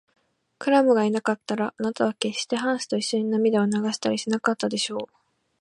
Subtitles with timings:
[0.57, 5.15] クラムがいなかったら、あなたはけっしてハンスといっしょに涙を流したりしなかったでしょう。